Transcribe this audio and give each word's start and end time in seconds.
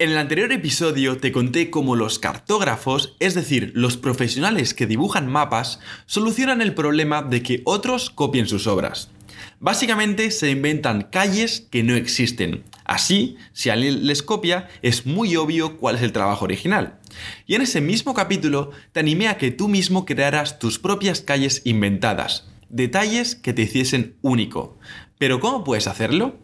En 0.00 0.10
el 0.10 0.18
anterior 0.18 0.52
episodio 0.52 1.18
te 1.18 1.32
conté 1.32 1.70
cómo 1.70 1.96
los 1.96 2.20
cartógrafos, 2.20 3.16
es 3.18 3.34
decir, 3.34 3.72
los 3.74 3.96
profesionales 3.96 4.72
que 4.72 4.86
dibujan 4.86 5.26
mapas, 5.26 5.80
solucionan 6.06 6.62
el 6.62 6.72
problema 6.72 7.22
de 7.22 7.42
que 7.42 7.62
otros 7.64 8.08
copien 8.08 8.46
sus 8.46 8.68
obras. 8.68 9.10
Básicamente 9.58 10.30
se 10.30 10.52
inventan 10.52 11.08
calles 11.10 11.66
que 11.68 11.82
no 11.82 11.96
existen. 11.96 12.62
Así, 12.84 13.38
si 13.52 13.70
alguien 13.70 14.06
les 14.06 14.22
copia, 14.22 14.68
es 14.82 15.04
muy 15.04 15.34
obvio 15.34 15.78
cuál 15.78 15.96
es 15.96 16.02
el 16.02 16.12
trabajo 16.12 16.44
original. 16.44 17.00
Y 17.48 17.56
en 17.56 17.62
ese 17.62 17.80
mismo 17.80 18.14
capítulo 18.14 18.70
te 18.92 19.00
animé 19.00 19.26
a 19.26 19.36
que 19.36 19.50
tú 19.50 19.66
mismo 19.66 20.04
crearas 20.06 20.60
tus 20.60 20.78
propias 20.78 21.22
calles 21.22 21.60
inventadas, 21.64 22.46
detalles 22.68 23.34
que 23.34 23.52
te 23.52 23.62
hiciesen 23.62 24.14
único. 24.22 24.78
Pero 25.18 25.40
¿cómo 25.40 25.64
puedes 25.64 25.88
hacerlo? 25.88 26.38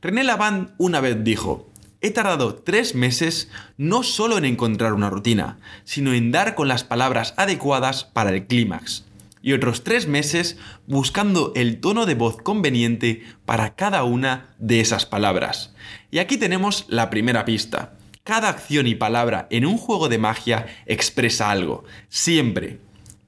René 0.00 0.22
Lavand 0.22 0.74
una 0.78 1.00
vez 1.00 1.24
dijo, 1.24 1.71
He 2.04 2.10
tardado 2.10 2.56
tres 2.56 2.96
meses 2.96 3.48
no 3.76 4.02
solo 4.02 4.36
en 4.36 4.44
encontrar 4.44 4.92
una 4.92 5.08
rutina, 5.08 5.58
sino 5.84 6.12
en 6.12 6.32
dar 6.32 6.56
con 6.56 6.66
las 6.66 6.82
palabras 6.82 7.32
adecuadas 7.36 8.02
para 8.02 8.30
el 8.30 8.44
clímax. 8.44 9.04
Y 9.40 9.52
otros 9.52 9.84
tres 9.84 10.08
meses 10.08 10.56
buscando 10.88 11.52
el 11.54 11.80
tono 11.80 12.04
de 12.04 12.16
voz 12.16 12.38
conveniente 12.42 13.22
para 13.44 13.76
cada 13.76 14.02
una 14.02 14.48
de 14.58 14.80
esas 14.80 15.06
palabras. 15.06 15.74
Y 16.10 16.18
aquí 16.18 16.38
tenemos 16.38 16.86
la 16.88 17.08
primera 17.08 17.44
pista. 17.44 17.94
Cada 18.24 18.48
acción 18.48 18.88
y 18.88 18.96
palabra 18.96 19.46
en 19.50 19.64
un 19.64 19.78
juego 19.78 20.08
de 20.08 20.18
magia 20.18 20.66
expresa 20.86 21.52
algo, 21.52 21.84
siempre. 22.08 22.80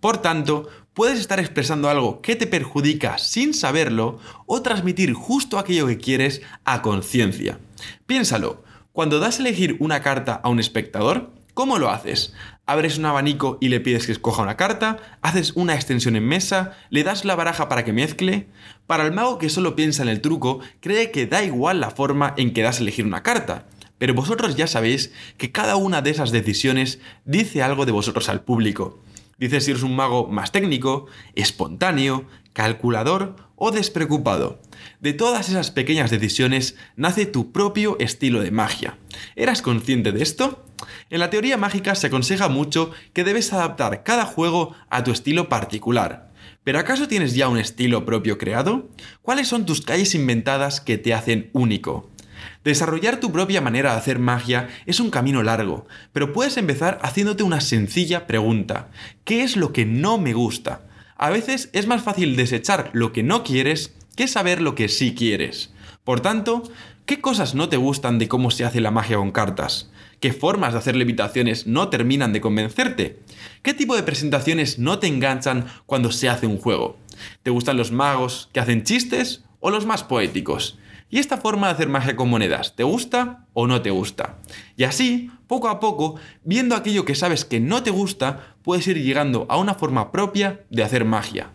Por 0.00 0.22
tanto, 0.22 0.68
puedes 0.94 1.18
estar 1.20 1.40
expresando 1.40 1.88
algo 1.88 2.20
que 2.20 2.36
te 2.36 2.46
perjudica 2.46 3.18
sin 3.18 3.54
saberlo 3.54 4.18
o 4.46 4.62
transmitir 4.62 5.12
justo 5.12 5.58
aquello 5.58 5.86
que 5.86 5.98
quieres 5.98 6.42
a 6.64 6.82
conciencia. 6.82 7.58
Piénsalo, 8.06 8.62
cuando 8.92 9.20
das 9.20 9.38
a 9.38 9.42
elegir 9.42 9.76
una 9.80 10.02
carta 10.02 10.34
a 10.44 10.50
un 10.50 10.60
espectador, 10.60 11.30
¿cómo 11.54 11.78
lo 11.78 11.88
haces? 11.88 12.34
Abres 12.66 12.98
un 12.98 13.06
abanico 13.06 13.56
y 13.58 13.68
le 13.68 13.80
pides 13.80 14.04
que 14.04 14.12
escoja 14.12 14.42
una 14.42 14.58
carta, 14.58 14.98
haces 15.22 15.52
una 15.54 15.74
extensión 15.74 16.14
en 16.14 16.26
mesa, 16.26 16.76
le 16.90 17.02
das 17.02 17.24
la 17.24 17.34
baraja 17.34 17.70
para 17.70 17.84
que 17.84 17.94
mezcle. 17.94 18.48
Para 18.86 19.04
el 19.04 19.12
mago 19.12 19.38
que 19.38 19.48
solo 19.48 19.76
piensa 19.76 20.02
en 20.02 20.10
el 20.10 20.20
truco, 20.20 20.60
cree 20.80 21.10
que 21.10 21.26
da 21.26 21.42
igual 21.42 21.80
la 21.80 21.90
forma 21.90 22.34
en 22.36 22.52
que 22.52 22.62
das 22.62 22.78
a 22.78 22.82
elegir 22.82 23.06
una 23.06 23.22
carta. 23.22 23.64
Pero 23.96 24.12
vosotros 24.12 24.56
ya 24.56 24.66
sabéis 24.66 25.12
que 25.38 25.52
cada 25.52 25.76
una 25.76 26.02
de 26.02 26.10
esas 26.10 26.30
decisiones 26.30 27.00
dice 27.24 27.62
algo 27.62 27.86
de 27.86 27.92
vosotros 27.92 28.28
al 28.28 28.42
público. 28.42 28.98
Dice 29.42 29.60
si 29.60 29.72
eres 29.72 29.82
un 29.82 29.96
mago 29.96 30.28
más 30.28 30.52
técnico, 30.52 31.06
espontáneo, 31.34 32.28
calculador 32.52 33.34
o 33.56 33.72
despreocupado. 33.72 34.62
De 35.00 35.14
todas 35.14 35.48
esas 35.48 35.72
pequeñas 35.72 36.12
decisiones 36.12 36.76
nace 36.94 37.26
tu 37.26 37.50
propio 37.50 37.96
estilo 37.98 38.40
de 38.40 38.52
magia. 38.52 38.98
¿Eras 39.34 39.60
consciente 39.60 40.12
de 40.12 40.22
esto? 40.22 40.64
En 41.10 41.18
la 41.18 41.28
teoría 41.28 41.56
mágica 41.56 41.96
se 41.96 42.06
aconseja 42.06 42.48
mucho 42.48 42.92
que 43.14 43.24
debes 43.24 43.52
adaptar 43.52 44.04
cada 44.04 44.26
juego 44.26 44.76
a 44.90 45.02
tu 45.02 45.10
estilo 45.10 45.48
particular. 45.48 46.30
¿Pero 46.62 46.78
acaso 46.78 47.08
tienes 47.08 47.34
ya 47.34 47.48
un 47.48 47.58
estilo 47.58 48.04
propio 48.04 48.38
creado? 48.38 48.90
¿Cuáles 49.22 49.48
son 49.48 49.66
tus 49.66 49.80
calles 49.80 50.14
inventadas 50.14 50.80
que 50.80 50.98
te 50.98 51.14
hacen 51.14 51.50
único? 51.52 52.11
Desarrollar 52.64 53.18
tu 53.18 53.32
propia 53.32 53.60
manera 53.60 53.92
de 53.92 53.98
hacer 53.98 54.18
magia 54.18 54.68
es 54.86 55.00
un 55.00 55.10
camino 55.10 55.42
largo, 55.42 55.86
pero 56.12 56.32
puedes 56.32 56.56
empezar 56.56 56.98
haciéndote 57.02 57.42
una 57.42 57.60
sencilla 57.60 58.26
pregunta. 58.26 58.90
¿Qué 59.24 59.42
es 59.42 59.56
lo 59.56 59.72
que 59.72 59.84
no 59.84 60.18
me 60.18 60.32
gusta? 60.32 60.82
A 61.16 61.30
veces 61.30 61.70
es 61.72 61.86
más 61.86 62.02
fácil 62.02 62.36
desechar 62.36 62.90
lo 62.92 63.12
que 63.12 63.22
no 63.22 63.44
quieres 63.44 63.94
que 64.16 64.28
saber 64.28 64.60
lo 64.60 64.74
que 64.74 64.88
sí 64.88 65.14
quieres. 65.14 65.72
Por 66.04 66.20
tanto, 66.20 66.62
¿qué 67.06 67.20
cosas 67.20 67.54
no 67.54 67.68
te 67.68 67.76
gustan 67.76 68.18
de 68.18 68.28
cómo 68.28 68.50
se 68.50 68.64
hace 68.64 68.80
la 68.80 68.90
magia 68.90 69.16
con 69.16 69.30
cartas? 69.30 69.90
¿Qué 70.20 70.32
formas 70.32 70.72
de 70.72 70.78
hacer 70.78 70.96
levitaciones 70.96 71.66
no 71.66 71.88
terminan 71.88 72.32
de 72.32 72.40
convencerte? 72.40 73.20
¿Qué 73.62 73.74
tipo 73.74 73.96
de 73.96 74.02
presentaciones 74.02 74.78
no 74.78 74.98
te 74.98 75.08
enganchan 75.08 75.66
cuando 75.86 76.12
se 76.12 76.28
hace 76.28 76.46
un 76.46 76.58
juego? 76.58 76.96
¿Te 77.42 77.50
gustan 77.50 77.76
los 77.76 77.92
magos 77.92 78.48
que 78.52 78.60
hacen 78.60 78.84
chistes 78.84 79.42
o 79.60 79.70
los 79.70 79.86
más 79.86 80.04
poéticos? 80.04 80.78
¿Y 81.12 81.18
esta 81.18 81.36
forma 81.36 81.66
de 81.66 81.74
hacer 81.74 81.90
magia 81.90 82.16
con 82.16 82.30
monedas, 82.30 82.74
te 82.74 82.84
gusta 82.84 83.44
o 83.52 83.66
no 83.66 83.82
te 83.82 83.90
gusta? 83.90 84.38
Y 84.78 84.84
así, 84.84 85.30
poco 85.46 85.68
a 85.68 85.78
poco, 85.78 86.18
viendo 86.42 86.74
aquello 86.74 87.04
que 87.04 87.14
sabes 87.14 87.44
que 87.44 87.60
no 87.60 87.82
te 87.82 87.90
gusta, 87.90 88.56
puedes 88.62 88.86
ir 88.86 88.96
llegando 88.96 89.44
a 89.50 89.58
una 89.58 89.74
forma 89.74 90.10
propia 90.10 90.64
de 90.70 90.82
hacer 90.82 91.04
magia. 91.04 91.50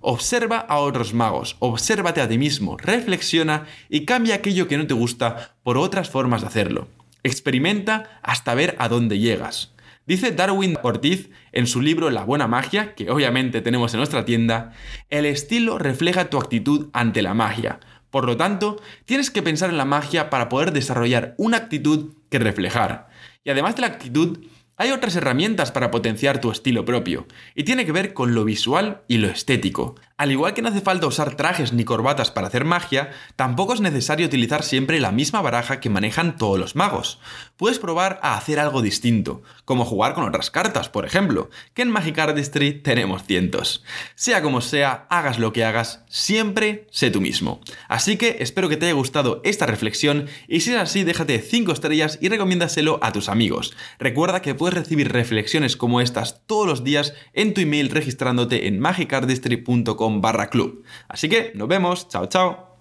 Observa 0.00 0.56
a 0.56 0.78
otros 0.78 1.12
magos, 1.12 1.56
obsérvate 1.58 2.22
a 2.22 2.28
ti 2.28 2.38
mismo, 2.38 2.78
reflexiona 2.78 3.66
y 3.90 4.06
cambia 4.06 4.36
aquello 4.36 4.66
que 4.66 4.78
no 4.78 4.86
te 4.86 4.94
gusta 4.94 5.56
por 5.62 5.76
otras 5.76 6.08
formas 6.08 6.40
de 6.40 6.46
hacerlo. 6.46 6.88
Experimenta 7.22 8.18
hasta 8.22 8.54
ver 8.54 8.76
a 8.78 8.88
dónde 8.88 9.18
llegas. 9.18 9.74
Dice 10.06 10.32
Darwin 10.32 10.78
Ortiz 10.82 11.28
en 11.52 11.66
su 11.66 11.82
libro 11.82 12.08
La 12.08 12.24
buena 12.24 12.48
magia, 12.48 12.94
que 12.94 13.10
obviamente 13.10 13.60
tenemos 13.60 13.92
en 13.92 13.98
nuestra 13.98 14.24
tienda, 14.24 14.72
el 15.10 15.26
estilo 15.26 15.78
refleja 15.78 16.30
tu 16.30 16.38
actitud 16.38 16.88
ante 16.94 17.20
la 17.20 17.34
magia. 17.34 17.78
Por 18.12 18.26
lo 18.26 18.36
tanto, 18.36 18.76
tienes 19.06 19.30
que 19.30 19.42
pensar 19.42 19.70
en 19.70 19.78
la 19.78 19.86
magia 19.86 20.28
para 20.28 20.50
poder 20.50 20.72
desarrollar 20.72 21.34
una 21.38 21.56
actitud 21.56 22.12
que 22.28 22.38
reflejar. 22.38 23.08
Y 23.42 23.48
además 23.48 23.74
de 23.74 23.80
la 23.80 23.86
actitud, 23.88 24.38
hay 24.76 24.90
otras 24.90 25.16
herramientas 25.16 25.72
para 25.72 25.90
potenciar 25.90 26.38
tu 26.38 26.50
estilo 26.50 26.84
propio, 26.84 27.26
y 27.54 27.64
tiene 27.64 27.86
que 27.86 27.92
ver 27.92 28.12
con 28.12 28.34
lo 28.34 28.44
visual 28.44 29.00
y 29.08 29.16
lo 29.16 29.28
estético. 29.28 29.94
Al 30.22 30.30
igual 30.30 30.54
que 30.54 30.62
no 30.62 30.68
hace 30.68 30.80
falta 30.80 31.08
usar 31.08 31.34
trajes 31.34 31.72
ni 31.72 31.84
corbatas 31.84 32.30
para 32.30 32.46
hacer 32.46 32.64
magia, 32.64 33.10
tampoco 33.34 33.74
es 33.74 33.80
necesario 33.80 34.24
utilizar 34.24 34.62
siempre 34.62 35.00
la 35.00 35.10
misma 35.10 35.42
baraja 35.42 35.80
que 35.80 35.90
manejan 35.90 36.36
todos 36.36 36.60
los 36.60 36.76
magos. 36.76 37.18
Puedes 37.56 37.80
probar 37.80 38.20
a 38.22 38.36
hacer 38.36 38.60
algo 38.60 38.82
distinto, 38.82 39.42
como 39.64 39.84
jugar 39.84 40.14
con 40.14 40.22
otras 40.22 40.52
cartas, 40.52 40.88
por 40.88 41.04
ejemplo, 41.06 41.50
que 41.74 41.82
en 41.82 41.90
Magic 41.90 42.16
Artistry 42.20 42.72
tenemos 42.72 43.24
cientos. 43.24 43.82
Sea 44.14 44.42
como 44.42 44.60
sea, 44.60 45.08
hagas 45.10 45.40
lo 45.40 45.52
que 45.52 45.64
hagas, 45.64 46.04
siempre 46.08 46.86
sé 46.92 47.10
tú 47.10 47.20
mismo. 47.20 47.60
Así 47.88 48.16
que 48.16 48.36
espero 48.38 48.68
que 48.68 48.76
te 48.76 48.86
haya 48.86 48.94
gustado 48.94 49.40
esta 49.42 49.66
reflexión 49.66 50.28
y 50.46 50.60
si 50.60 50.70
es 50.70 50.76
así, 50.76 51.02
déjate 51.02 51.40
5 51.40 51.72
estrellas 51.72 52.20
y 52.20 52.28
recomiéndaselo 52.28 53.00
a 53.02 53.10
tus 53.10 53.28
amigos. 53.28 53.74
Recuerda 53.98 54.40
que 54.40 54.54
puedes 54.54 54.78
recibir 54.78 55.10
reflexiones 55.10 55.76
como 55.76 56.00
estas 56.00 56.46
todos 56.46 56.68
los 56.68 56.84
días 56.84 57.12
en 57.32 57.54
tu 57.54 57.60
email 57.60 57.90
registrándote 57.90 58.68
en 58.68 58.78
magicardistry.com 58.78 60.11
barra 60.20 60.48
club. 60.48 60.84
Así 61.08 61.28
que 61.28 61.52
nos 61.54 61.68
vemos, 61.68 62.08
chao 62.08 62.26
chao. 62.26 62.71